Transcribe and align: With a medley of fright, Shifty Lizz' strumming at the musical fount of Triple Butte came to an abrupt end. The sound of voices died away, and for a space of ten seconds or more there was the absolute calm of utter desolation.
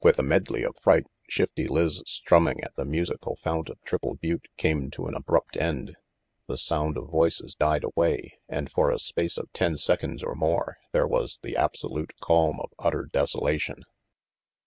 With 0.00 0.18
a 0.18 0.22
medley 0.22 0.62
of 0.62 0.74
fright, 0.78 1.06
Shifty 1.28 1.68
Lizz' 1.68 2.02
strumming 2.06 2.62
at 2.64 2.74
the 2.76 2.86
musical 2.86 3.36
fount 3.36 3.68
of 3.68 3.78
Triple 3.84 4.14
Butte 4.16 4.48
came 4.56 4.88
to 4.92 5.04
an 5.04 5.14
abrupt 5.14 5.54
end. 5.54 5.96
The 6.46 6.56
sound 6.56 6.96
of 6.96 7.10
voices 7.10 7.54
died 7.54 7.84
away, 7.84 8.38
and 8.48 8.72
for 8.72 8.90
a 8.90 8.98
space 8.98 9.36
of 9.36 9.52
ten 9.52 9.76
seconds 9.76 10.22
or 10.22 10.34
more 10.34 10.78
there 10.92 11.06
was 11.06 11.40
the 11.42 11.58
absolute 11.58 12.14
calm 12.22 12.58
of 12.60 12.72
utter 12.78 13.04
desolation. 13.12 13.82